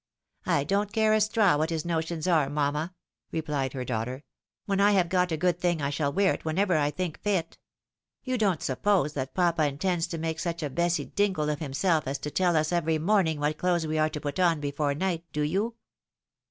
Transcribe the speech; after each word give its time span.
"I 0.47 0.63
don't 0.63 0.91
care 0.91 1.13
a 1.13 1.21
straw 1.21 1.57
what 1.57 1.69
his 1.69 1.85
notions 1.85 2.27
are, 2.27 2.49
mamma," 2.49 2.95
re 3.31 3.43
pUed 3.43 3.73
her 3.73 3.85
daughter." 3.85 4.23
When 4.65 4.79
I 4.81 4.93
have 4.93 5.09
got 5.09 5.31
a 5.31 5.37
good 5.37 5.59
thing 5.59 5.79
I 5.79 5.91
shall 5.91 6.11
wear 6.11 6.33
it 6.33 6.43
whenever 6.43 6.75
I 6.75 6.89
think 6.89 7.21
fit. 7.21 7.59
You 8.23 8.39
don't 8.39 8.63
suppose 8.63 9.13
that 9.13 9.35
papa 9.35 9.67
intends 9.67 10.07
to 10.07 10.17
make 10.17 10.39
such 10.39 10.63
a 10.63 10.71
Bessy 10.71 11.05
Dingle 11.05 11.51
of 11.51 11.59
himself 11.59 12.07
as 12.07 12.17
to 12.17 12.31
tell 12.31 12.55
us 12.57 12.71
every 12.71 12.97
morning 12.97 13.39
what 13.39 13.59
clothes 13.59 13.85
we 13.85 13.99
are 13.99 14.09
to 14.09 14.19
put 14.21 14.39
on 14.39 14.59
before 14.59 14.95
night, 14.95 15.23
do 15.33 15.43
you?" 15.43 15.75